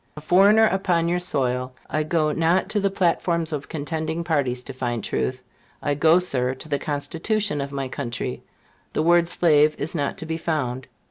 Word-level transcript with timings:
A 0.17 0.19
foreigner 0.19 0.65
upon 0.65 1.07
your 1.07 1.19
soil, 1.19 1.73
I 1.87 2.01
go 2.01 2.31
not 2.31 2.69
to 2.69 2.79
the 2.79 2.89
platforms 2.89 3.53
of 3.53 3.69
contending 3.69 4.23
parties 4.23 4.63
to 4.63 4.73
find 4.73 5.03
truth. 5.03 5.43
I 5.79 5.93
go, 5.93 6.17
Sir, 6.17 6.55
to 6.55 6.67
the 6.67 6.79
Constitution 6.79 7.61
of 7.61 7.71
my 7.71 7.87
country: 7.87 8.41
the 8.93 9.03
word 9.03 9.27
slave 9.27 9.75
is 9.77 9.93
not 9.93 10.17
to 10.17 10.25
be 10.25 10.37
found. 10.37 10.87